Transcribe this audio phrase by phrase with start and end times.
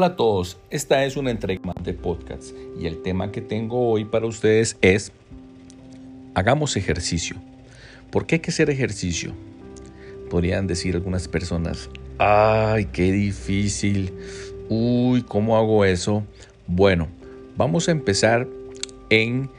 [0.00, 4.06] Hola a todos, esta es una entrega de podcast y el tema que tengo hoy
[4.06, 5.12] para ustedes es
[6.34, 7.36] hagamos ejercicio.
[8.10, 9.34] ¿Por qué hay que hacer ejercicio?
[10.30, 14.14] Podrían decir algunas personas, ay, qué difícil,
[14.70, 16.24] uy, ¿cómo hago eso?
[16.66, 17.08] Bueno,
[17.58, 18.48] vamos a empezar
[19.10, 19.50] en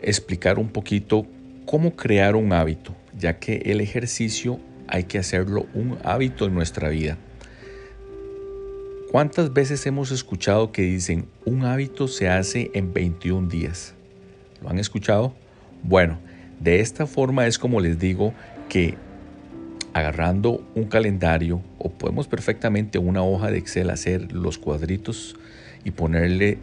[0.00, 1.26] explicar un poquito
[1.66, 6.88] cómo crear un hábito, ya que el ejercicio hay que hacerlo un hábito en nuestra
[6.88, 7.18] vida.
[9.12, 13.92] ¿Cuántas veces hemos escuchado que dicen un hábito se hace en 21 días?
[14.62, 15.34] ¿Lo han escuchado?
[15.82, 16.18] Bueno,
[16.60, 18.32] de esta forma es como les digo
[18.70, 18.94] que
[19.92, 25.36] agarrando un calendario o podemos perfectamente una hoja de Excel hacer los cuadritos
[25.84, 26.56] y ponerle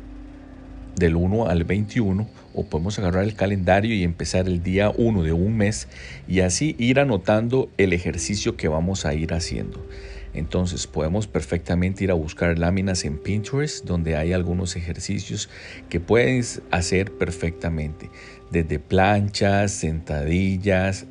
[0.95, 5.33] del 1 al 21 o podemos agarrar el calendario y empezar el día 1 de
[5.33, 5.88] un mes
[6.27, 9.86] y así ir anotando el ejercicio que vamos a ir haciendo.
[10.33, 15.49] Entonces podemos perfectamente ir a buscar láminas en Pinterest donde hay algunos ejercicios
[15.89, 18.09] que puedes hacer perfectamente.
[18.52, 21.05] Desde planchas, sentadillas.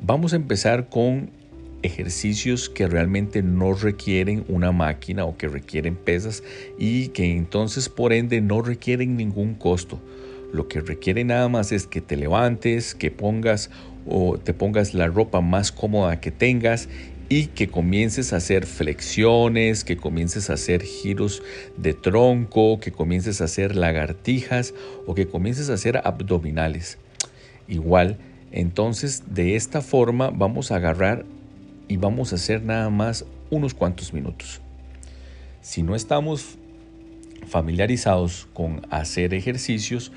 [0.00, 1.30] Vamos a empezar con
[1.82, 6.42] ejercicios que realmente no requieren una máquina o que requieren pesas
[6.78, 10.00] y que entonces por ende no requieren ningún costo.
[10.52, 13.70] Lo que requiere nada más es que te levantes, que pongas
[14.06, 16.88] o te pongas la ropa más cómoda que tengas
[17.28, 21.42] y que comiences a hacer flexiones, que comiences a hacer giros
[21.76, 24.74] de tronco, que comiences a hacer lagartijas
[25.06, 26.98] o que comiences a hacer abdominales.
[27.68, 28.18] Igual,
[28.52, 31.24] entonces de esta forma vamos a agarrar
[31.88, 34.60] y vamos a hacer nada más unos cuantos minutos.
[35.60, 36.58] Si no estamos
[37.48, 40.12] familiarizados con hacer ejercicios,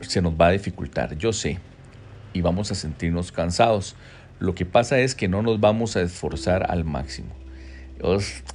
[0.00, 1.58] se nos va a dificultar, yo sé,
[2.32, 3.96] y vamos a sentirnos cansados.
[4.40, 7.28] Lo que pasa es que no nos vamos a esforzar al máximo.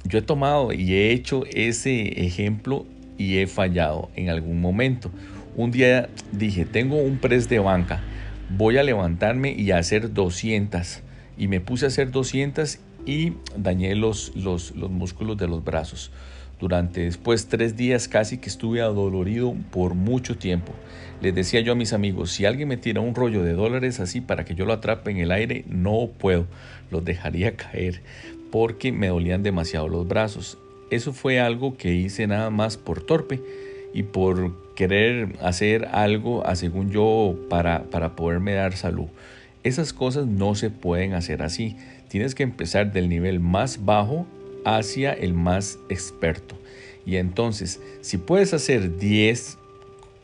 [0.04, 2.84] Yo he tomado y he hecho ese ejemplo
[3.16, 5.10] y he fallado en algún momento.
[5.54, 8.02] Un día dije, tengo un press de banca,
[8.50, 11.02] voy a levantarme y hacer 200.
[11.38, 16.10] Y me puse a hacer 200 y dañé los, los, los músculos de los brazos.
[16.58, 20.72] Durante después tres días casi que estuve adolorido por mucho tiempo.
[21.20, 24.20] Les decía yo a mis amigos, si alguien me tira un rollo de dólares así
[24.20, 26.46] para que yo lo atrape en el aire, no puedo,
[26.90, 28.02] los dejaría caer
[28.50, 30.58] porque me dolían demasiado los brazos.
[30.90, 33.42] Eso fue algo que hice nada más por torpe
[33.92, 39.08] y por querer hacer algo, según yo, para, para poderme dar salud.
[39.62, 41.76] Esas cosas no se pueden hacer así.
[42.08, 44.26] Tienes que empezar del nivel más bajo
[44.66, 46.56] hacia el más experto.
[47.06, 49.58] Y entonces, si puedes hacer 10,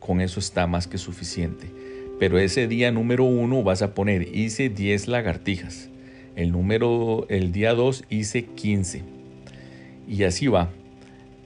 [0.01, 1.69] con eso está más que suficiente.
[2.19, 5.89] Pero ese día número 1 vas a poner, hice 10 lagartijas.
[6.35, 9.03] El número, el día 2 hice 15.
[10.09, 10.71] Y así va.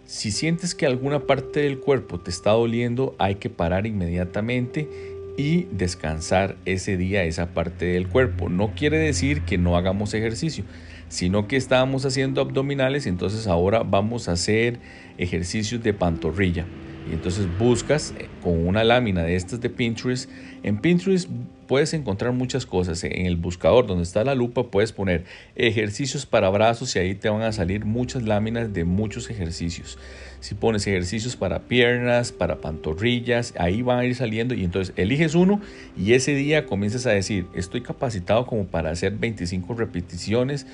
[0.07, 4.89] Si sientes que alguna parte del cuerpo te está doliendo, hay que parar inmediatamente
[5.37, 8.49] y descansar ese día esa parte del cuerpo.
[8.49, 10.65] No quiere decir que no hagamos ejercicio
[11.09, 14.79] sino que estábamos haciendo abdominales entonces ahora vamos a hacer
[15.19, 16.67] ejercicios de pantorrilla.
[17.09, 20.29] Y entonces buscas eh, con una lámina de estas de Pinterest.
[20.63, 21.29] En Pinterest
[21.67, 23.05] puedes encontrar muchas cosas.
[23.05, 25.25] En el buscador donde está la lupa puedes poner
[25.55, 29.99] ejercicios para brazos y ahí te van a salir muchas láminas de muchos ejercicios.
[30.41, 35.35] Si pones ejercicios para piernas, para pantorrillas, ahí van a ir saliendo y entonces eliges
[35.35, 35.61] uno
[35.97, 40.67] y ese día comienzas a decir, estoy capacitado como para hacer 25 repeticiones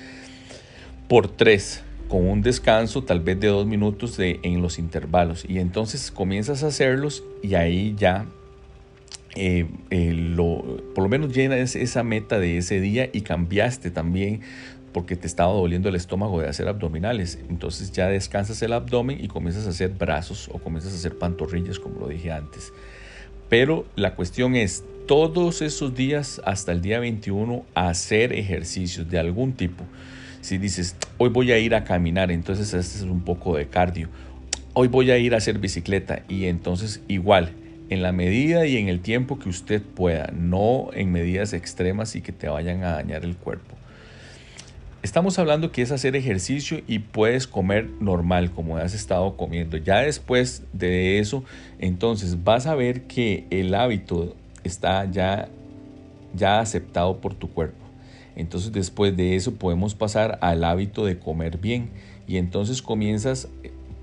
[1.07, 5.59] por 3 con un descanso tal vez de dos minutos de, en los intervalos y
[5.59, 8.25] entonces comienzas a hacerlos y ahí ya
[9.35, 14.41] eh, eh, lo, por lo menos llenas esa meta de ese día y cambiaste también
[14.93, 17.39] porque te estaba doliendo el estómago de hacer abdominales.
[17.49, 21.79] Entonces ya descansas el abdomen y comienzas a hacer brazos o comienzas a hacer pantorrillas,
[21.79, 22.71] como lo dije antes.
[23.49, 29.53] Pero la cuestión es, todos esos días hasta el día 21, hacer ejercicios de algún
[29.53, 29.83] tipo.
[30.43, 34.09] Si dices, hoy voy a ir a caminar, entonces este es un poco de cardio.
[34.73, 37.53] Hoy voy a ir a hacer bicicleta y entonces igual,
[37.89, 42.21] en la medida y en el tiempo que usted pueda, no en medidas extremas y
[42.21, 43.73] que te vayan a dañar el cuerpo.
[45.01, 49.77] Estamos hablando que es hacer ejercicio y puedes comer normal como has estado comiendo.
[49.77, 51.45] Ya después de eso,
[51.79, 54.35] entonces vas a ver que el hábito
[54.65, 55.47] está ya,
[56.35, 57.82] ya aceptado por tu cuerpo.
[58.35, 61.89] Entonces después de eso podemos pasar al hábito de comer bien
[62.27, 63.49] y entonces comienzas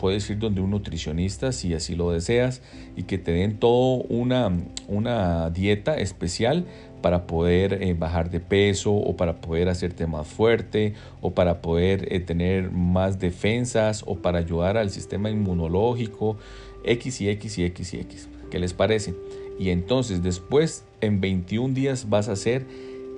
[0.00, 2.62] puedes ir donde un nutricionista si así lo deseas
[2.96, 4.50] y que te den todo una,
[4.88, 6.64] una dieta especial
[7.02, 12.10] para poder eh, bajar de peso o para poder hacerte más fuerte o para poder
[12.14, 16.38] eh, tener más defensas o para ayudar al sistema inmunológico
[16.82, 18.28] X y X y X y X.
[18.50, 19.14] ¿Qué les parece?
[19.58, 22.64] Y entonces después en 21 días vas a hacer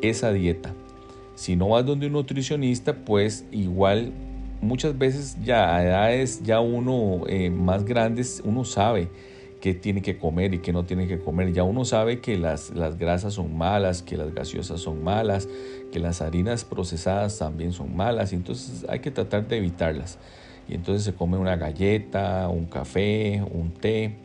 [0.02, 0.74] esa dieta.
[1.34, 4.12] Si no vas donde un nutricionista, pues igual
[4.60, 9.08] muchas veces ya a edades ya uno eh, más grandes, uno sabe
[9.60, 11.52] qué tiene que comer y qué no tiene que comer.
[11.52, 15.48] Ya uno sabe que las, las grasas son malas, que las gaseosas son malas,
[15.92, 20.18] que las harinas procesadas también son malas, y entonces hay que tratar de evitarlas.
[20.68, 24.16] Y entonces se come una galleta, un café, un té,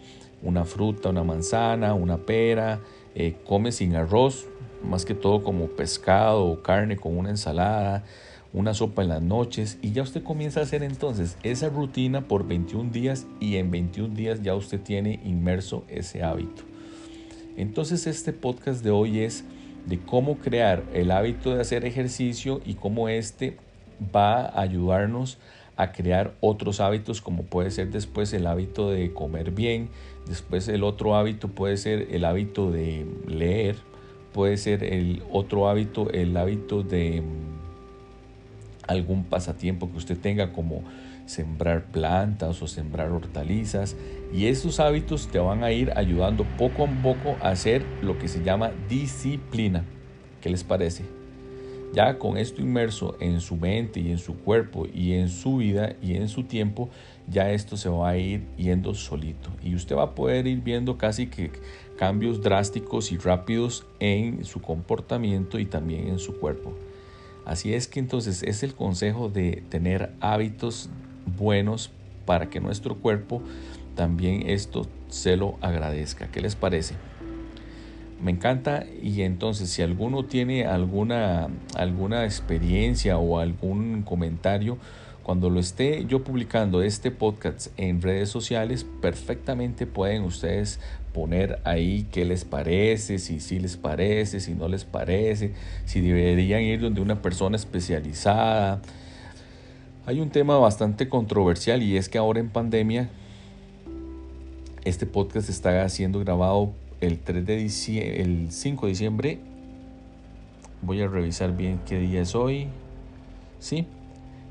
[0.41, 2.79] una fruta, una manzana, una pera,
[3.13, 4.47] eh, come sin arroz,
[4.87, 8.03] más que todo como pescado o carne con una ensalada,
[8.53, 12.47] una sopa en las noches y ya usted comienza a hacer entonces esa rutina por
[12.47, 16.63] 21 días y en 21 días ya usted tiene inmerso ese hábito.
[17.57, 19.43] Entonces este podcast de hoy es
[19.85, 23.57] de cómo crear el hábito de hacer ejercicio y cómo este
[24.15, 25.37] va a ayudarnos
[25.75, 29.89] a crear otros hábitos como puede ser después el hábito de comer bien,
[30.27, 33.75] después el otro hábito puede ser el hábito de leer,
[34.37, 37.23] puede ser el otro hábito, el hábito de
[38.85, 40.83] algún pasatiempo que usted tenga como
[41.25, 43.95] sembrar plantas o sembrar hortalizas
[44.31, 48.27] y esos hábitos te van a ir ayudando poco a poco a hacer lo que
[48.27, 49.85] se llama disciplina.
[50.39, 51.16] ¿Qué les parece?
[51.93, 55.95] Ya con esto inmerso en su mente y en su cuerpo y en su vida
[56.01, 56.89] y en su tiempo,
[57.27, 60.97] ya esto se va a ir yendo solito y usted va a poder ir viendo
[60.97, 61.51] casi que
[61.97, 66.73] cambios drásticos y rápidos en su comportamiento y también en su cuerpo.
[67.45, 70.89] Así es que entonces es el consejo de tener hábitos
[71.37, 71.91] buenos
[72.25, 73.41] para que nuestro cuerpo
[73.95, 76.27] también esto se lo agradezca.
[76.27, 76.95] ¿Qué les parece?
[78.21, 84.77] Me encanta y entonces si alguno tiene alguna, alguna experiencia o algún comentario,
[85.21, 90.79] cuando lo esté yo publicando este podcast en redes sociales, perfectamente pueden ustedes
[91.13, 95.53] poner ahí qué les parece, si sí les parece, si no les parece,
[95.85, 98.81] si deberían ir donde una persona especializada.
[100.05, 103.09] Hay un tema bastante controversial y es que ahora en pandemia
[104.85, 106.71] este podcast está siendo grabado
[107.01, 109.39] el 3 de diciembre, el 5 de diciembre.
[110.81, 112.67] Voy a revisar bien qué día es hoy.
[113.59, 113.85] Sí,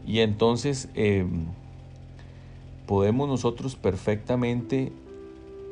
[0.06, 1.46] y entonces em,
[2.86, 4.92] podemos nosotros perfectamente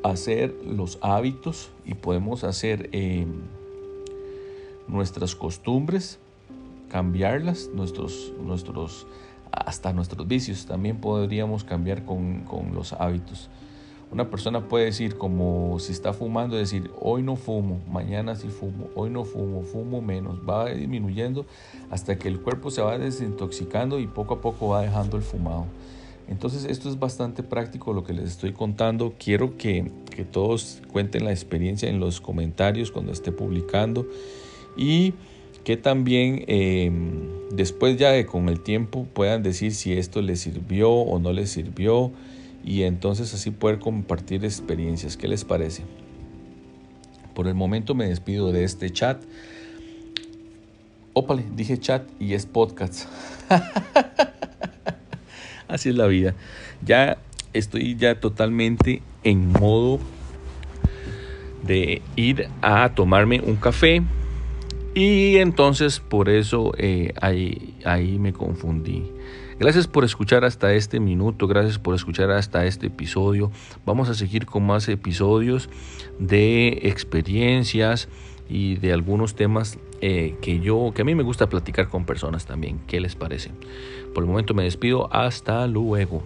[0.02, 3.42] hacer los hábitos y podemos hacer em,
[4.86, 6.18] nuestras costumbres,
[6.90, 9.06] cambiarlas, nuestros, nuestros,
[9.50, 13.48] hasta nuestros vicios también podríamos cambiar con, con los hábitos.
[14.14, 18.88] Una persona puede decir, como si está fumando, decir, hoy no fumo, mañana sí fumo,
[18.94, 21.46] hoy no fumo, fumo menos, va disminuyendo
[21.90, 25.66] hasta que el cuerpo se va desintoxicando y poco a poco va dejando el fumado.
[26.28, 29.14] Entonces esto es bastante práctico lo que les estoy contando.
[29.18, 29.90] Quiero que,
[30.30, 34.06] todos cuenten la experiencia en los comentarios cuando esté publicando
[34.76, 35.14] y
[35.64, 40.92] que también em, después ya de con el tiempo puedan decir si esto les sirvió
[40.92, 42.12] o no les sirvió
[42.64, 45.16] y entonces así poder compartir experiencias.
[45.16, 45.82] ¿Qué les parece?
[47.34, 49.22] Por el momento me despido de este chat.
[51.12, 53.08] Ópale, dije chat y es podcast.
[55.68, 56.34] así es la vida.
[56.84, 57.18] Ya
[57.52, 60.00] estoy ya totalmente en modo
[61.66, 64.02] de ir a tomarme un café
[64.94, 69.10] y entonces por eso eh, ahí, ahí me confundí.
[69.58, 73.52] Gracias por escuchar hasta este minuto, gracias por escuchar hasta este episodio.
[73.86, 75.70] Vamos a seguir con más episodios
[76.18, 78.08] de experiencias
[78.48, 82.46] y de algunos temas eh, que yo, que a mí me gusta platicar con personas
[82.46, 82.80] también.
[82.86, 83.52] ¿Qué les parece?
[84.12, 85.12] Por el momento me despido.
[85.12, 86.22] Hasta luego.